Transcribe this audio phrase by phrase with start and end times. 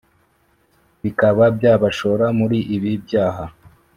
[1.03, 3.45] bikaba byabashora muri ibi byaha